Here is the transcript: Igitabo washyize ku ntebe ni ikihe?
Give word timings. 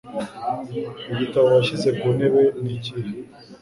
Igitabo 1.11 1.47
washyize 1.55 1.89
ku 1.99 2.05
ntebe 2.17 2.41
ni 2.61 2.69
ikihe? 2.77 3.09